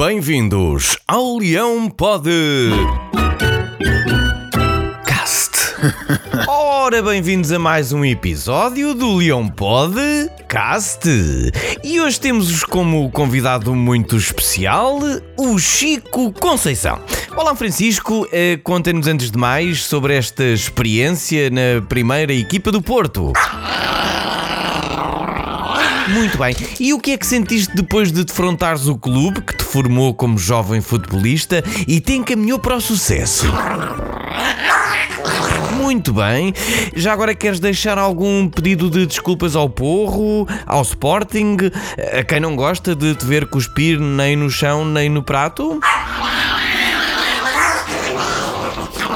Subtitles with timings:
[0.00, 2.30] Bem-vindos ao Leão Pode
[5.04, 5.52] Cast.
[6.48, 10.00] Ora, bem-vindos a mais um episódio do Leão Pode
[10.48, 11.06] Cast.
[11.84, 15.00] E hoje temos como convidado muito especial
[15.36, 16.98] o Chico Conceição.
[17.36, 18.26] Olá, Francisco.
[18.32, 23.34] Eh, Conta-nos antes de mais sobre esta experiência na primeira equipa do Porto.
[26.12, 26.54] Muito bem.
[26.78, 30.38] E o que é que sentiste depois de defrontares o clube que te formou como
[30.38, 33.46] jovem futebolista e te encaminhou para o sucesso?
[35.76, 36.52] Muito bem.
[36.94, 41.56] Já agora queres deixar algum pedido de desculpas ao Porro, ao Sporting,
[42.18, 45.80] a quem não gosta de te ver cuspir nem no chão nem no prato?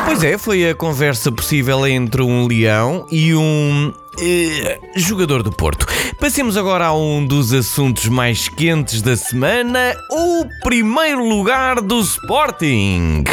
[0.04, 5.86] Pois é, foi a conversa possível entre um leão e um eh, jogador do Porto.
[6.20, 13.24] Passemos agora a um dos assuntos mais quentes da semana: o primeiro lugar do Sporting.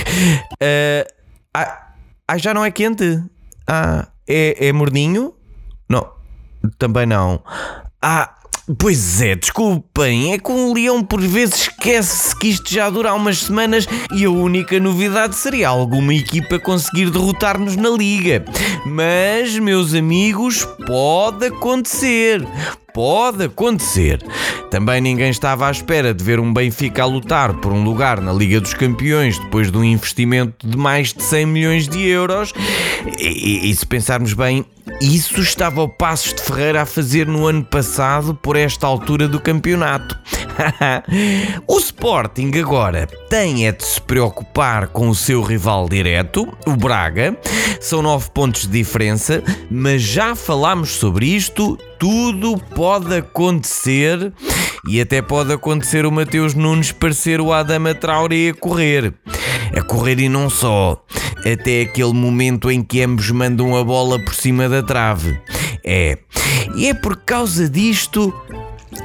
[0.60, 1.08] Eh,
[1.54, 1.94] ah,
[2.28, 3.24] ah, já não é quente?
[3.68, 5.34] Ah, é, é morninho?
[5.90, 6.08] Não,
[6.78, 7.44] também não.
[8.02, 8.41] Ah.
[8.78, 13.14] Pois é, desculpem, é que um leão por vezes esquece que isto já dura há
[13.14, 18.46] umas semanas e a única novidade seria alguma equipa conseguir derrotar-nos na liga.
[18.86, 22.48] Mas, meus amigos, pode acontecer.
[22.94, 24.22] Pode acontecer.
[24.70, 28.34] Também ninguém estava à espera de ver um Benfica a lutar por um lugar na
[28.34, 32.54] Liga dos Campeões depois de um investimento de mais de 100 milhões de euros.
[33.18, 33.28] E,
[33.68, 34.66] e- e se pensarmos bem,
[35.02, 39.40] isso estava o Passos de Ferreira a fazer no ano passado por esta altura do
[39.40, 40.16] campeonato.
[41.68, 47.36] o Sporting agora tem é de se preocupar com o seu rival direto, o Braga.
[47.80, 51.80] São nove pontos de diferença, mas já falámos sobre isto.
[51.98, 54.32] Tudo pode acontecer
[54.88, 59.14] e até pode acontecer o Mateus Nunes parecer o Adama Traoré a correr.
[59.76, 61.04] A correr e não só.
[61.46, 65.40] Até aquele momento em que ambos mandam a bola por cima da trave.
[65.84, 66.18] É.
[66.76, 68.34] E é por causa disto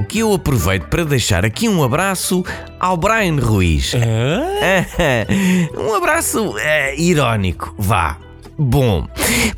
[0.08, 2.44] que eu aproveito para deixar aqui um abraço
[2.78, 3.92] ao Brian Ruiz.
[5.76, 8.19] um abraço eh, irónico, vá.
[8.58, 9.06] Bom,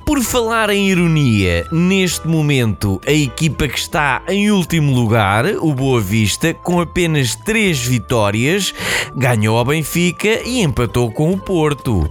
[0.04, 6.00] por falar em ironia, neste momento a equipa que está em último lugar, o Boa
[6.00, 8.74] Vista, com apenas 3 vitórias,
[9.14, 12.10] ganhou ao Benfica e empatou com o Porto.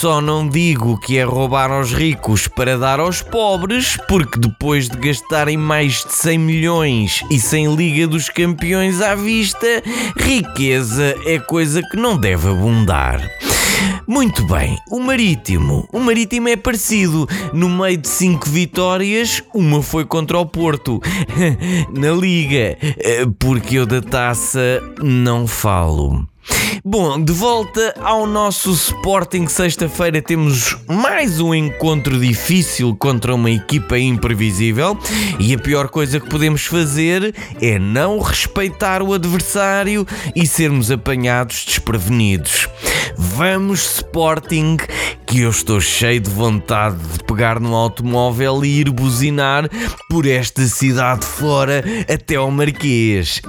[0.00, 4.96] Só não digo que é roubar aos ricos para dar aos pobres, porque depois de
[4.96, 9.66] gastarem mais de 100 milhões e sem Liga dos Campeões à vista,
[10.16, 13.28] riqueza é coisa que não deve abundar.
[14.06, 15.88] Muito bem, o Marítimo.
[15.92, 17.28] O Marítimo é parecido.
[17.52, 21.02] No meio de cinco vitórias, uma foi contra o Porto.
[21.92, 22.78] Na Liga.
[22.80, 26.24] Eh, Porque eu da taça não falo.
[26.90, 33.98] Bom, de volta ao nosso Sporting, sexta-feira temos mais um encontro difícil contra uma equipa
[33.98, 34.98] imprevisível
[35.38, 41.66] e a pior coisa que podemos fazer é não respeitar o adversário e sermos apanhados
[41.66, 42.66] desprevenidos.
[43.16, 44.76] Vamos, Sporting,
[45.26, 49.68] que eu estou cheio de vontade de pegar no automóvel e ir buzinar
[50.08, 53.40] por esta cidade fora até ao Marquês.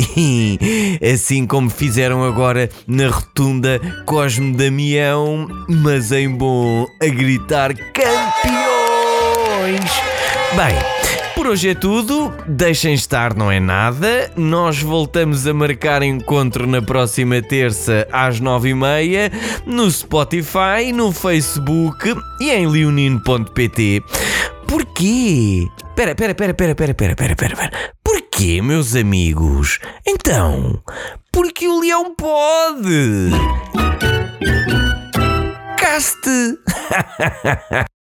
[1.01, 8.29] assim como fizeram agora na rotunda Cosme Damião, mas em bom a gritar campeões!
[10.55, 10.75] Bem,
[11.39, 12.33] por hoje é tudo.
[12.45, 14.29] Deixem estar, não é nada.
[14.35, 19.31] Nós voltamos a marcar encontro na próxima terça às nove e meia
[19.65, 24.03] no Spotify, no Facebook e em leonino.pt.
[24.67, 25.65] Porquê?
[25.95, 27.71] Pera, pera, pera, pera, pera, pera, pera, pera, pera.
[28.03, 29.79] Porquê, meus amigos?
[30.05, 30.83] Então,
[31.31, 33.29] porque o leão pode!
[35.77, 36.59] Caste!